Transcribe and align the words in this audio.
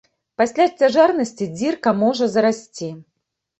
Пасля 0.41 0.65
цяжарнасці 0.79 1.49
дзірка 1.57 1.95
можа 2.01 2.33
зарасці. 2.35 2.93